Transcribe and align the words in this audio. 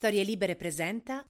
Storie 0.00 0.24
Libere 0.24 0.56
presenta 0.56 1.22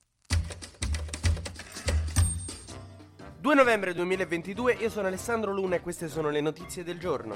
2 3.40 3.54
novembre 3.56 3.92
2022, 3.92 4.74
io 4.74 4.88
sono 4.88 5.08
Alessandro 5.08 5.52
Luna 5.52 5.74
e 5.74 5.80
queste 5.80 6.06
sono 6.06 6.30
le 6.30 6.40
notizie 6.40 6.84
del 6.84 7.00
giorno. 7.00 7.34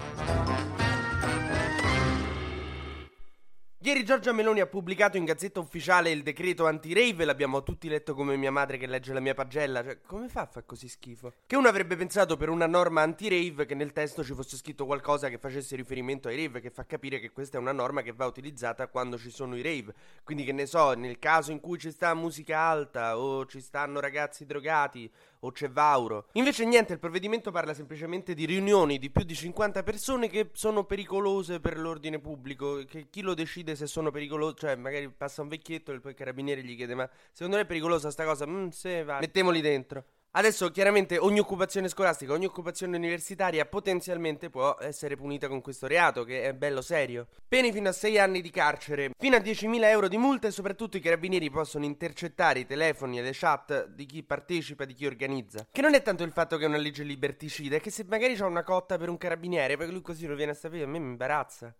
Ieri 3.86 4.02
Giorgia 4.02 4.32
Meloni 4.32 4.60
ha 4.60 4.66
pubblicato 4.66 5.18
in 5.18 5.26
Gazzetta 5.26 5.60
Ufficiale 5.60 6.10
il 6.10 6.22
decreto 6.22 6.66
anti-rave, 6.66 7.26
l'abbiamo 7.26 7.62
tutti 7.62 7.86
letto 7.86 8.14
come 8.14 8.34
mia 8.34 8.50
madre 8.50 8.78
che 8.78 8.86
legge 8.86 9.12
la 9.12 9.20
mia 9.20 9.34
pagella, 9.34 9.84
cioè 9.84 10.00
come 10.06 10.30
fa 10.30 10.40
a 10.40 10.46
fare 10.46 10.64
così 10.64 10.88
schifo? 10.88 11.34
Che 11.46 11.54
uno 11.54 11.68
avrebbe 11.68 11.94
pensato 11.94 12.38
per 12.38 12.48
una 12.48 12.66
norma 12.66 13.02
anti-rave 13.02 13.66
che 13.66 13.74
nel 13.74 13.92
testo 13.92 14.24
ci 14.24 14.32
fosse 14.32 14.56
scritto 14.56 14.86
qualcosa 14.86 15.28
che 15.28 15.36
facesse 15.36 15.76
riferimento 15.76 16.28
ai 16.28 16.42
rave, 16.42 16.62
che 16.62 16.70
fa 16.70 16.86
capire 16.86 17.20
che 17.20 17.30
questa 17.30 17.58
è 17.58 17.60
una 17.60 17.72
norma 17.72 18.00
che 18.00 18.14
va 18.14 18.24
utilizzata 18.24 18.88
quando 18.88 19.18
ci 19.18 19.28
sono 19.28 19.54
i 19.54 19.60
rave. 19.60 19.92
Quindi 20.24 20.44
che 20.44 20.52
ne 20.52 20.64
so, 20.64 20.94
nel 20.94 21.18
caso 21.18 21.52
in 21.52 21.60
cui 21.60 21.78
ci 21.78 21.90
sta 21.90 22.14
musica 22.14 22.58
alta 22.60 23.18
o 23.18 23.44
ci 23.44 23.60
stanno 23.60 24.00
ragazzi 24.00 24.46
drogati 24.46 25.12
o 25.40 25.52
c'è 25.52 25.68
Vauro. 25.68 26.28
Invece 26.32 26.64
niente, 26.64 26.94
il 26.94 26.98
provvedimento 26.98 27.50
parla 27.50 27.74
semplicemente 27.74 28.32
di 28.32 28.46
riunioni 28.46 28.98
di 28.98 29.10
più 29.10 29.24
di 29.24 29.34
50 29.34 29.82
persone 29.82 30.28
che 30.28 30.48
sono 30.52 30.84
pericolose 30.84 31.60
per 31.60 31.78
l'ordine 31.78 32.18
pubblico, 32.18 32.82
che 32.88 33.08
chi 33.10 33.20
lo 33.20 33.34
decide 33.34 33.73
se 33.74 33.86
sono 33.86 34.10
pericolosi, 34.10 34.56
cioè 34.58 34.76
magari 34.76 35.08
passa 35.10 35.42
un 35.42 35.48
vecchietto 35.48 35.92
e 35.92 36.00
poi 36.00 36.12
il 36.12 36.16
carabiniere 36.16 36.62
gli 36.62 36.76
chiede 36.76 36.94
ma 36.94 37.08
secondo 37.32 37.56
lei 37.56 37.64
è 37.64 37.68
pericolosa 37.68 38.10
sta 38.10 38.24
cosa? 38.24 38.46
Mm, 38.46 38.68
sì, 38.68 39.02
va. 39.02 39.18
Mettemoli 39.18 39.60
dentro. 39.60 40.04
Adesso 40.36 40.72
chiaramente 40.72 41.16
ogni 41.16 41.38
occupazione 41.38 41.86
scolastica, 41.86 42.32
ogni 42.32 42.46
occupazione 42.46 42.96
universitaria 42.96 43.66
potenzialmente 43.66 44.50
può 44.50 44.76
essere 44.80 45.14
punita 45.14 45.46
con 45.46 45.60
questo 45.60 45.86
reato 45.86 46.24
che 46.24 46.42
è 46.42 46.52
bello 46.54 46.82
serio. 46.82 47.28
Pene 47.46 47.70
fino 47.70 47.88
a 47.88 47.92
6 47.92 48.18
anni 48.18 48.40
di 48.40 48.50
carcere, 48.50 49.10
fino 49.16 49.36
a 49.36 49.38
10.000 49.38 49.84
euro 49.84 50.08
di 50.08 50.16
multa 50.16 50.48
e 50.48 50.50
soprattutto 50.50 50.96
i 50.96 51.00
carabinieri 51.00 51.50
possono 51.50 51.84
intercettare 51.84 52.58
i 52.58 52.66
telefoni 52.66 53.20
e 53.20 53.22
le 53.22 53.30
chat 53.32 53.86
di 53.86 54.06
chi 54.06 54.24
partecipa, 54.24 54.84
di 54.84 54.94
chi 54.94 55.06
organizza. 55.06 55.68
Che 55.70 55.80
non 55.80 55.94
è 55.94 56.02
tanto 56.02 56.24
il 56.24 56.32
fatto 56.32 56.56
che 56.56 56.64
è 56.64 56.66
una 56.66 56.78
legge 56.78 57.04
liberticida, 57.04 57.76
è 57.76 57.80
che 57.80 57.92
se 57.92 58.04
magari 58.08 58.34
c'è 58.34 58.44
una 58.44 58.64
cotta 58.64 58.98
per 58.98 59.10
un 59.10 59.16
carabiniere, 59.16 59.76
poi 59.76 59.88
lui 59.88 60.02
così 60.02 60.26
lo 60.26 60.34
viene 60.34 60.50
a 60.50 60.56
sapere, 60.56 60.82
a 60.82 60.88
me 60.88 60.98
mi 60.98 61.10
imbarazza. 61.10 61.72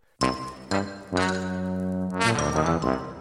Thank 2.25 2.85
you. 2.85 3.14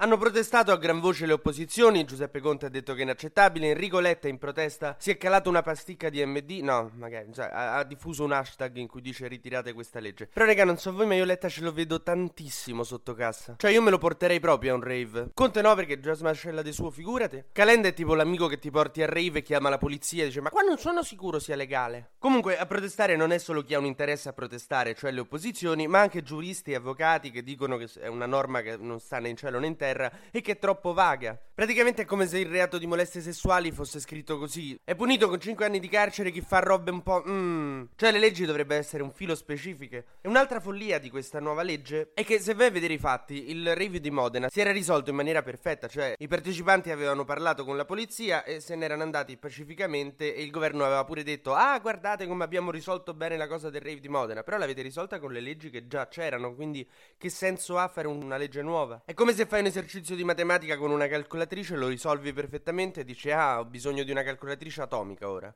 Hanno 0.00 0.16
protestato 0.16 0.70
a 0.70 0.76
gran 0.76 1.00
voce 1.00 1.26
le 1.26 1.32
opposizioni, 1.32 2.04
Giuseppe 2.04 2.38
Conte 2.38 2.66
ha 2.66 2.68
detto 2.68 2.92
che 2.92 3.00
è 3.00 3.02
inaccettabile, 3.02 3.70
Enrico 3.70 3.98
Letta 3.98 4.28
in 4.28 4.38
protesta 4.38 4.94
si 4.96 5.10
è 5.10 5.16
calato 5.16 5.48
una 5.48 5.60
pasticca 5.60 6.08
di 6.08 6.24
MD, 6.24 6.60
no, 6.62 6.92
magari, 6.94 7.32
cioè, 7.34 7.46
ha, 7.46 7.78
ha, 7.78 7.82
diffuso 7.82 8.22
un 8.22 8.30
hashtag 8.30 8.76
in 8.76 8.86
cui 8.86 9.00
dice 9.00 9.26
ritirate 9.26 9.72
questa 9.72 9.98
legge. 9.98 10.28
Però 10.32 10.46
raga, 10.46 10.64
non 10.64 10.78
so 10.78 10.92
voi, 10.92 11.04
ma 11.04 11.16
io 11.16 11.24
Letta 11.24 11.48
ce 11.48 11.62
lo 11.62 11.72
vedo 11.72 12.00
tantissimo 12.00 12.84
sotto 12.84 13.12
cassa. 13.14 13.56
Cioè 13.58 13.72
io 13.72 13.82
me 13.82 13.90
lo 13.90 13.98
porterei 13.98 14.38
proprio 14.38 14.70
a 14.70 14.76
un 14.76 14.82
rave. 14.82 15.30
Conte 15.34 15.62
no, 15.62 15.74
perché 15.74 15.98
già 15.98 16.14
smascella 16.14 16.62
di 16.62 16.70
suo, 16.70 16.92
figurate. 16.92 17.48
Calenda 17.50 17.88
è 17.88 17.92
tipo 17.92 18.14
l'amico 18.14 18.46
che 18.46 18.60
ti 18.60 18.70
porti 18.70 19.02
a 19.02 19.06
rave 19.06 19.40
e 19.40 19.42
chiama 19.42 19.68
la 19.68 19.78
polizia 19.78 20.22
e 20.22 20.26
dice 20.26 20.40
ma 20.40 20.50
qua 20.50 20.62
non 20.62 20.78
sono 20.78 21.02
sicuro 21.02 21.40
sia 21.40 21.56
legale. 21.56 22.10
Comunque, 22.20 22.56
a 22.56 22.66
protestare 22.66 23.16
non 23.16 23.32
è 23.32 23.38
solo 23.38 23.64
chi 23.64 23.74
ha 23.74 23.80
un 23.80 23.86
interesse 23.86 24.28
a 24.28 24.32
protestare, 24.32 24.94
cioè 24.94 25.10
le 25.10 25.18
opposizioni, 25.18 25.88
ma 25.88 25.98
anche 25.98 26.22
giuristi 26.22 26.70
e 26.70 26.76
avvocati 26.76 27.32
che 27.32 27.42
dicono 27.42 27.76
che 27.76 27.88
è 27.98 28.06
una 28.06 28.26
norma 28.26 28.60
che 28.60 28.76
non 28.76 29.00
sta 29.00 29.18
né 29.18 29.30
in 29.30 29.36
cielo 29.36 29.58
né 29.58 29.66
in 29.66 29.74
terra 29.74 29.86
terra 29.88 30.10
e 30.30 30.40
che 30.40 30.52
è 30.52 30.58
troppo 30.58 30.92
vaga. 30.92 31.38
Praticamente 31.58 32.02
è 32.02 32.04
come 32.04 32.26
se 32.28 32.38
il 32.38 32.46
reato 32.46 32.78
di 32.78 32.86
molestie 32.86 33.20
sessuali 33.20 33.72
fosse 33.72 33.98
scritto 33.98 34.38
così. 34.38 34.78
È 34.84 34.94
punito 34.94 35.28
con 35.28 35.40
5 35.40 35.64
anni 35.64 35.80
di 35.80 35.88
carcere 35.88 36.30
chi 36.30 36.40
fa 36.40 36.60
robe 36.60 36.92
un 36.92 37.02
po'... 37.02 37.22
Mmm. 37.26 37.88
Cioè 37.96 38.12
le 38.12 38.20
leggi 38.20 38.44
dovrebbero 38.44 38.78
essere 38.78 39.02
un 39.02 39.10
filo 39.10 39.34
specifiche. 39.34 40.04
E 40.20 40.28
un'altra 40.28 40.60
follia 40.60 41.00
di 41.00 41.10
questa 41.10 41.40
nuova 41.40 41.62
legge 41.62 42.10
è 42.14 42.24
che 42.24 42.38
se 42.38 42.54
vai 42.54 42.68
a 42.68 42.70
vedere 42.70 42.94
i 42.94 42.98
fatti, 42.98 43.50
il 43.50 43.74
review 43.74 44.00
di 44.00 44.10
Modena 44.10 44.48
si 44.48 44.60
era 44.60 44.70
risolto 44.70 45.10
in 45.10 45.16
maniera 45.16 45.42
perfetta, 45.42 45.88
cioè 45.88 46.14
i 46.18 46.28
partecipanti 46.28 46.92
avevano 46.92 47.24
parlato 47.24 47.64
con 47.64 47.76
la 47.76 47.84
polizia 47.84 48.44
e 48.44 48.60
se 48.60 48.76
ne 48.76 48.84
erano 48.84 49.02
andati 49.02 49.36
pacificamente 49.36 50.34
e 50.34 50.42
il 50.42 50.50
governo 50.50 50.84
aveva 50.84 51.04
pure 51.04 51.24
detto 51.24 51.54
"Ah, 51.54 51.76
guardate 51.80 52.28
come 52.28 52.44
abbiamo 52.44 52.70
risolto 52.70 53.14
bene 53.14 53.36
la 53.36 53.48
cosa 53.48 53.68
del 53.68 53.80
rave 53.80 53.98
di 53.98 54.08
Modena", 54.08 54.44
però 54.44 54.58
l'avete 54.58 54.82
risolta 54.82 55.18
con 55.18 55.32
le 55.32 55.40
leggi 55.40 55.70
che 55.70 55.88
già 55.88 56.06
c'erano, 56.06 56.54
quindi 56.54 56.88
che 57.16 57.30
senso 57.30 57.78
ha 57.78 57.88
fare 57.88 58.06
una 58.06 58.36
legge 58.36 58.62
nuova? 58.62 59.02
È 59.04 59.14
come 59.14 59.32
se 59.32 59.46
fai 59.46 59.60
un 59.60 59.66
esercizio 59.78 60.16
di 60.16 60.24
matematica 60.24 60.76
con 60.76 60.90
una 60.90 61.06
calcolatrice, 61.06 61.76
lo 61.76 61.86
risolvi 61.86 62.32
perfettamente 62.32 63.00
e 63.00 63.04
dici 63.04 63.30
ah 63.30 63.60
ho 63.60 63.64
bisogno 63.64 64.02
di 64.02 64.10
una 64.10 64.24
calcolatrice 64.24 64.82
atomica 64.82 65.30
ora. 65.30 65.54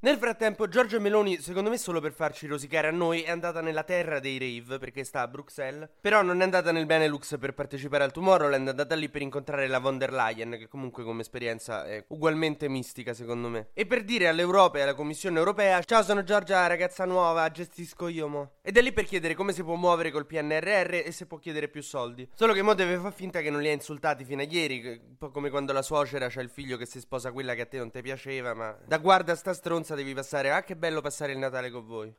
Nel 0.00 0.16
frattempo, 0.16 0.68
Giorgia 0.68 1.00
Meloni, 1.00 1.40
secondo 1.40 1.70
me 1.70 1.76
solo 1.76 2.00
per 2.00 2.12
farci 2.12 2.46
rosicare 2.46 2.86
a 2.86 2.92
noi, 2.92 3.22
è 3.22 3.30
andata 3.30 3.60
nella 3.60 3.82
terra 3.82 4.20
dei 4.20 4.38
rave 4.38 4.78
perché 4.78 5.02
sta 5.02 5.22
a 5.22 5.26
Bruxelles. 5.26 5.88
Però 6.00 6.22
non 6.22 6.40
è 6.40 6.44
andata 6.44 6.70
nel 6.70 6.86
Benelux 6.86 7.36
per 7.36 7.52
partecipare 7.52 8.04
al 8.04 8.12
Tomorrowland, 8.12 8.64
è 8.64 8.70
andata 8.70 8.94
lì 8.94 9.08
per 9.08 9.22
incontrare 9.22 9.66
la 9.66 9.80
von 9.80 9.98
der 9.98 10.12
Leyen, 10.12 10.50
che 10.52 10.68
comunque 10.68 11.02
come 11.02 11.22
esperienza 11.22 11.84
è 11.84 12.04
ugualmente 12.10 12.68
mistica 12.68 13.12
secondo 13.12 13.48
me. 13.48 13.70
E 13.74 13.86
per 13.86 14.04
dire 14.04 14.28
all'Europa 14.28 14.78
e 14.78 14.82
alla 14.82 14.94
Commissione 14.94 15.36
Europea: 15.36 15.82
Ciao, 15.82 16.04
sono 16.04 16.22
Giorgia, 16.22 16.64
ragazza 16.68 17.04
nuova, 17.04 17.50
gestisco 17.50 18.06
io 18.06 18.28
mo. 18.28 18.52
Ed 18.62 18.76
è 18.76 18.82
lì 18.82 18.92
per 18.92 19.04
chiedere 19.04 19.34
come 19.34 19.52
si 19.52 19.64
può 19.64 19.74
muovere 19.74 20.12
col 20.12 20.26
PNRR 20.26 20.94
e 21.06 21.10
se 21.10 21.26
può 21.26 21.38
chiedere 21.38 21.66
più 21.66 21.82
soldi. 21.82 22.28
Solo 22.36 22.52
che 22.52 22.62
mo 22.62 22.74
deve 22.74 22.98
far 22.98 23.12
finta 23.12 23.40
che 23.40 23.50
non 23.50 23.60
li 23.60 23.68
ha 23.68 23.72
insultati 23.72 24.24
fino 24.24 24.42
a 24.42 24.46
ieri, 24.48 24.80
un 25.08 25.18
po' 25.18 25.32
come 25.32 25.50
quando 25.50 25.72
la 25.72 25.82
suocera 25.82 26.28
c'ha 26.28 26.40
il 26.40 26.50
figlio 26.50 26.76
che 26.76 26.86
si 26.86 27.00
sposa 27.00 27.32
quella 27.32 27.54
che 27.54 27.62
a 27.62 27.66
te 27.66 27.78
non 27.78 27.90
ti 27.90 28.00
piaceva, 28.00 28.54
ma 28.54 28.78
da 28.86 28.98
guarda 28.98 29.34
sta 29.34 29.52
stronza 29.52 29.86
devi 29.94 30.14
passare. 30.14 30.50
Ah, 30.50 30.62
che 30.62 30.76
bello 30.76 31.00
passare 31.00 31.32
il 31.32 31.38
Natale 31.38 31.70
con 31.70 31.86
voi. 31.86 32.14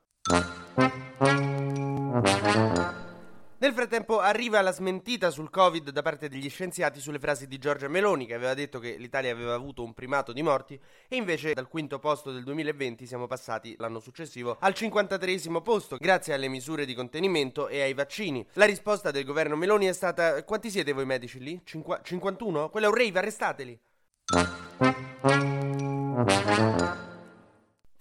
Nel 3.61 3.73
frattempo 3.73 4.19
arriva 4.19 4.61
la 4.61 4.71
smentita 4.71 5.29
sul 5.31 5.49
Covid 5.49 5.89
da 5.89 6.01
parte 6.01 6.29
degli 6.29 6.49
scienziati 6.49 7.01
sulle 7.01 7.19
frasi 7.19 7.45
di 7.45 7.57
Giorgia 7.57 7.89
Meloni 7.89 8.25
che 8.25 8.33
aveva 8.33 8.53
detto 8.53 8.79
che 8.79 8.95
l'Italia 8.97 9.33
aveva 9.33 9.53
avuto 9.53 9.83
un 9.83 9.93
primato 9.93 10.31
di 10.31 10.41
morti 10.41 10.79
e 11.09 11.17
invece 11.17 11.51
dal 11.53 11.67
quinto 11.67 11.99
posto 11.99 12.31
del 12.31 12.43
2020 12.43 13.05
siamo 13.05 13.27
passati 13.27 13.75
l'anno 13.77 13.99
successivo 13.99 14.55
al 14.61 14.73
53 14.73 15.39
posto 15.61 15.97
grazie 15.97 16.33
alle 16.33 16.47
misure 16.47 16.85
di 16.85 16.93
contenimento 16.93 17.67
e 17.67 17.81
ai 17.81 17.93
vaccini. 17.93 18.47
La 18.53 18.63
risposta 18.63 19.11
del 19.11 19.25
governo 19.25 19.57
Meloni 19.57 19.87
è 19.87 19.93
stata 19.93 20.41
quanti 20.45 20.69
siete 20.69 20.93
voi 20.93 21.05
medici 21.05 21.39
lì? 21.39 21.59
Cinqu- 21.65 22.01
51? 22.01 22.69
Quello 22.69 22.85
è 22.85 22.89
un 22.89 22.95
rave, 22.95 23.19
arrestateli. 23.19 23.79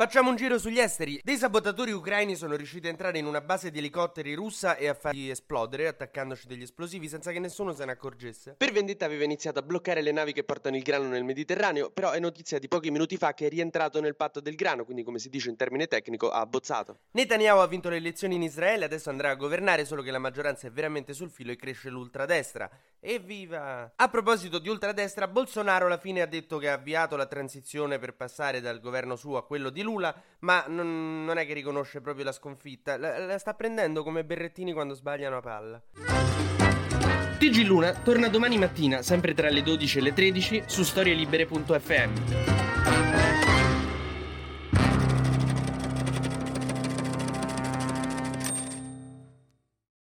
Facciamo 0.00 0.30
un 0.30 0.36
giro 0.36 0.60
sugli 0.60 0.78
esteri. 0.78 1.20
Dei 1.24 1.36
sabotatori 1.36 1.90
ucraini 1.90 2.36
sono 2.36 2.54
riusciti 2.54 2.86
a 2.86 2.90
entrare 2.90 3.18
in 3.18 3.26
una 3.26 3.40
base 3.40 3.72
di 3.72 3.78
elicotteri 3.78 4.32
russa 4.34 4.76
e 4.76 4.86
a 4.86 4.94
farli 4.94 5.28
esplodere, 5.28 5.88
attaccandoci 5.88 6.46
degli 6.46 6.62
esplosivi 6.62 7.08
senza 7.08 7.32
che 7.32 7.40
nessuno 7.40 7.72
se 7.72 7.84
ne 7.84 7.90
accorgesse. 7.90 8.54
Per 8.56 8.70
vendetta 8.70 9.06
aveva 9.06 9.24
iniziato 9.24 9.58
a 9.58 9.62
bloccare 9.62 10.00
le 10.00 10.12
navi 10.12 10.32
che 10.32 10.44
portano 10.44 10.76
il 10.76 10.84
grano 10.84 11.08
nel 11.08 11.24
Mediterraneo, 11.24 11.90
però 11.90 12.12
è 12.12 12.20
notizia 12.20 12.60
di 12.60 12.68
pochi 12.68 12.92
minuti 12.92 13.16
fa 13.16 13.34
che 13.34 13.46
è 13.46 13.48
rientrato 13.48 14.00
nel 14.00 14.14
patto 14.14 14.38
del 14.38 14.54
grano, 14.54 14.84
quindi 14.84 15.02
come 15.02 15.18
si 15.18 15.30
dice 15.30 15.50
in 15.50 15.56
termine 15.56 15.88
tecnico, 15.88 16.30
ha 16.30 16.38
abbozzato. 16.38 17.00
Netanyahu 17.10 17.58
ha 17.58 17.66
vinto 17.66 17.88
le 17.88 17.96
elezioni 17.96 18.36
in 18.36 18.42
Israele, 18.42 18.84
adesso 18.84 19.10
andrà 19.10 19.30
a 19.30 19.34
governare, 19.34 19.84
solo 19.84 20.02
che 20.02 20.12
la 20.12 20.20
maggioranza 20.20 20.68
è 20.68 20.70
veramente 20.70 21.12
sul 21.12 21.28
filo 21.28 21.50
e 21.50 21.56
cresce 21.56 21.88
l'ultradestra. 21.88 22.70
Evviva! 23.10 23.90
A 23.96 24.08
proposito 24.10 24.58
di 24.58 24.68
ultradestra, 24.68 25.28
Bolsonaro 25.28 25.86
alla 25.86 25.96
fine 25.96 26.20
ha 26.20 26.26
detto 26.26 26.58
che 26.58 26.68
ha 26.68 26.74
avviato 26.74 27.16
la 27.16 27.24
transizione 27.24 27.98
per 27.98 28.14
passare 28.14 28.60
dal 28.60 28.80
governo 28.80 29.16
suo 29.16 29.38
a 29.38 29.46
quello 29.46 29.70
di 29.70 29.80
Lula, 29.80 30.14
ma 30.40 30.66
non, 30.68 31.24
non 31.24 31.38
è 31.38 31.46
che 31.46 31.54
riconosce 31.54 32.02
proprio 32.02 32.26
la 32.26 32.32
sconfitta, 32.32 32.98
la, 32.98 33.24
la 33.24 33.38
sta 33.38 33.54
prendendo 33.54 34.02
come 34.02 34.24
berrettini 34.24 34.74
quando 34.74 34.92
sbagliano 34.92 35.38
a 35.38 35.40
palla. 35.40 35.82
TG 37.38 37.64
Luna 37.64 37.94
torna 37.94 38.28
domani 38.28 38.58
mattina, 38.58 39.00
sempre 39.00 39.32
tra 39.32 39.48
le 39.48 39.62
12 39.62 39.96
e 39.96 40.00
le 40.02 40.12
13, 40.12 40.64
su 40.66 40.82
storielibere.fm. 40.82 43.27